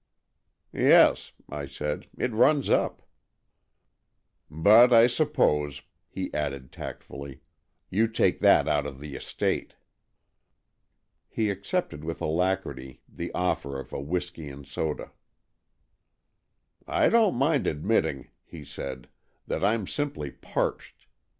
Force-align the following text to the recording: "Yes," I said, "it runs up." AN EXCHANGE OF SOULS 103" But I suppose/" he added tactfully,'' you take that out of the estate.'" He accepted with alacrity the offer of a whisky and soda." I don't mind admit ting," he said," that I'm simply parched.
"Yes," 0.73 1.33
I 1.47 1.67
said, 1.67 2.07
"it 2.17 2.31
runs 2.33 2.71
up." 2.71 3.03
AN 4.49 4.61
EXCHANGE 4.61 4.65
OF 4.65 4.65
SOULS 4.65 4.89
103" 4.89 4.97
But 4.97 4.99
I 4.99 5.05
suppose/" 5.05 5.81
he 6.09 6.33
added 6.33 6.71
tactfully,'' 6.71 7.41
you 7.91 8.07
take 8.07 8.39
that 8.39 8.67
out 8.67 8.87
of 8.87 8.99
the 8.99 9.13
estate.'" 9.15 9.75
He 11.29 11.51
accepted 11.51 12.03
with 12.03 12.19
alacrity 12.19 13.03
the 13.07 13.31
offer 13.33 13.79
of 13.79 13.93
a 13.93 14.01
whisky 14.01 14.49
and 14.49 14.65
soda." 14.67 15.11
I 16.87 17.07
don't 17.09 17.35
mind 17.35 17.67
admit 17.67 18.03
ting," 18.05 18.29
he 18.43 18.65
said," 18.65 19.07
that 19.45 19.63
I'm 19.63 19.85
simply 19.85 20.31
parched. 20.31 21.05